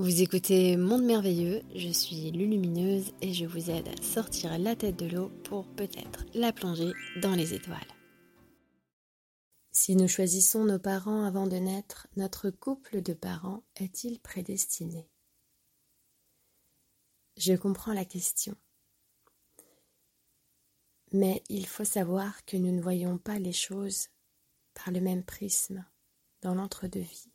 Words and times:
Vous 0.00 0.22
écoutez 0.22 0.78
Monde 0.78 1.04
Merveilleux, 1.04 1.60
je 1.74 1.90
suis 1.90 2.30
Lulumineuse 2.30 3.12
et 3.20 3.34
je 3.34 3.44
vous 3.44 3.68
aide 3.68 3.86
à 3.88 4.02
sortir 4.02 4.58
la 4.58 4.74
tête 4.74 4.96
de 4.96 5.04
l'eau 5.04 5.28
pour 5.44 5.66
peut-être 5.74 6.24
la 6.32 6.54
plonger 6.54 6.94
dans 7.20 7.34
les 7.34 7.52
étoiles. 7.52 7.76
Si 9.72 9.96
nous 9.96 10.08
choisissons 10.08 10.64
nos 10.64 10.78
parents 10.78 11.24
avant 11.24 11.46
de 11.46 11.56
naître, 11.56 12.06
notre 12.16 12.48
couple 12.48 13.02
de 13.02 13.12
parents 13.12 13.62
est-il 13.76 14.20
prédestiné? 14.20 15.06
Je 17.36 17.52
comprends 17.52 17.92
la 17.92 18.06
question. 18.06 18.56
Mais 21.12 21.42
il 21.50 21.66
faut 21.66 21.84
savoir 21.84 22.46
que 22.46 22.56
nous 22.56 22.72
ne 22.72 22.80
voyons 22.80 23.18
pas 23.18 23.38
les 23.38 23.52
choses 23.52 24.08
par 24.72 24.94
le 24.94 25.02
même 25.02 25.24
prisme 25.24 25.84
dans 26.40 26.54
l'entre-deux-vie. 26.54 27.29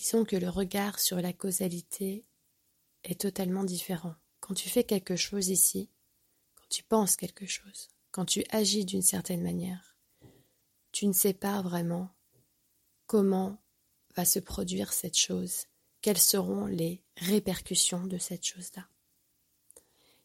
Disons 0.00 0.24
que 0.24 0.36
le 0.36 0.48
regard 0.48 0.98
sur 0.98 1.20
la 1.20 1.34
causalité 1.34 2.24
est 3.04 3.20
totalement 3.20 3.64
différent. 3.64 4.14
Quand 4.40 4.54
tu 4.54 4.70
fais 4.70 4.82
quelque 4.82 5.14
chose 5.14 5.50
ici, 5.50 5.90
quand 6.54 6.68
tu 6.70 6.82
penses 6.82 7.16
quelque 7.16 7.44
chose, 7.44 7.90
quand 8.10 8.24
tu 8.24 8.42
agis 8.48 8.86
d'une 8.86 9.02
certaine 9.02 9.42
manière, 9.42 9.98
tu 10.90 11.06
ne 11.06 11.12
sais 11.12 11.34
pas 11.34 11.60
vraiment 11.60 12.08
comment 13.04 13.62
va 14.16 14.24
se 14.24 14.38
produire 14.38 14.94
cette 14.94 15.18
chose, 15.18 15.66
quelles 16.00 16.16
seront 16.16 16.64
les 16.64 17.04
répercussions 17.18 18.06
de 18.06 18.16
cette 18.16 18.46
chose-là. 18.46 18.88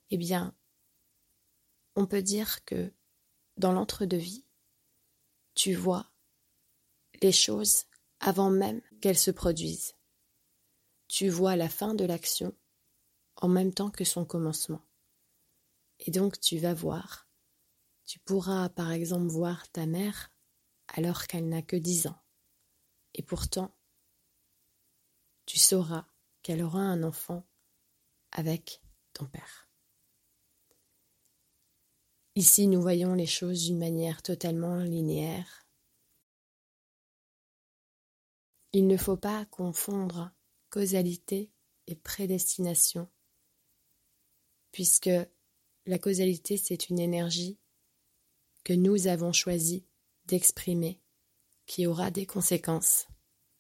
Eh 0.09 0.15
bien, 0.15 0.55
on 1.97 2.05
peut 2.05 2.23
dire 2.23 2.63
que 2.63 2.93
dans 3.57 3.73
l'entre-deux-vie, 3.73 4.45
tu 5.53 5.73
vois 5.73 6.09
les 7.21 7.33
choses 7.33 7.87
avant 8.25 8.49
même 8.49 8.81
qu'elles 9.01 9.19
se 9.19 9.29
produisent. 9.29 9.93
Tu 11.07 11.29
vois 11.29 11.55
la 11.55 11.69
fin 11.69 11.93
de 11.93 12.05
l'action 12.05 12.55
en 13.35 13.47
même 13.47 13.71
temps 13.71 13.91
que 13.91 14.03
son 14.03 14.25
commencement. 14.25 14.81
Et 15.99 16.09
donc 16.09 16.39
tu 16.39 16.57
vas 16.57 16.73
voir. 16.73 17.29
Tu 18.05 18.17
pourras 18.17 18.69
par 18.69 18.91
exemple 18.91 19.27
voir 19.27 19.71
ta 19.71 19.85
mère 19.85 20.31
alors 20.87 21.27
qu'elle 21.27 21.47
n'a 21.47 21.61
que 21.61 21.75
dix 21.75 22.07
ans. 22.07 22.19
Et 23.13 23.21
pourtant, 23.21 23.71
tu 25.45 25.59
sauras 25.59 26.07
qu'elle 26.41 26.63
aura 26.63 26.79
un 26.79 27.03
enfant 27.03 27.45
avec 28.31 28.81
ton 29.13 29.27
père. 29.27 29.69
Ici, 32.33 32.65
nous 32.65 32.81
voyons 32.81 33.13
les 33.13 33.27
choses 33.27 33.65
d'une 33.65 33.77
manière 33.77 34.23
totalement 34.23 34.77
linéaire 34.77 35.64
Il 38.77 38.87
ne 38.87 38.97
faut 38.97 39.15
pas 39.15 39.45
confondre 39.45 40.33
causalité 40.69 41.49
et 41.87 41.95
prédestination, 41.95 43.07
puisque 44.73 45.09
la 45.85 45.97
causalité, 45.97 46.57
c'est 46.57 46.89
une 46.89 46.99
énergie 46.99 47.57
que 48.65 48.73
nous 48.73 49.07
avons 49.07 49.31
choisi 49.31 49.85
d'exprimer, 50.25 50.99
qui 51.65 51.87
aura 51.87 52.11
des 52.11 52.25
conséquences. 52.25 53.07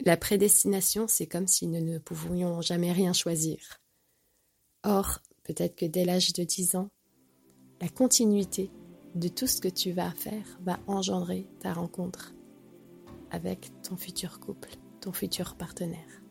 La 0.03 0.17
prédestination, 0.17 1.07
c'est 1.07 1.27
comme 1.27 1.47
si 1.47 1.67
nous 1.67 1.79
ne 1.79 1.97
pouvions 1.97 2.59
jamais 2.59 2.91
rien 2.91 3.13
choisir. 3.13 3.79
Or, 4.83 5.21
peut-être 5.43 5.77
que 5.77 5.85
dès 5.85 6.03
l'âge 6.03 6.33
de 6.33 6.43
10 6.43 6.75
ans, 6.75 6.89
la 7.79 7.87
continuité 7.87 8.69
de 9.13 9.29
tout 9.29 9.47
ce 9.47 9.61
que 9.61 9.69
tu 9.69 9.93
vas 9.93 10.11
faire 10.11 10.59
va 10.59 10.77
engendrer 10.87 11.47
ta 11.61 11.71
rencontre 11.71 12.33
avec 13.31 13.71
ton 13.81 13.95
futur 13.95 14.41
couple 14.41 14.77
ton 15.05 15.11
futur 15.13 15.53
partenaire. 15.55 16.24